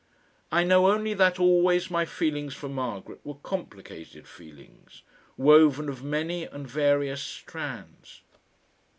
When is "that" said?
1.13-1.39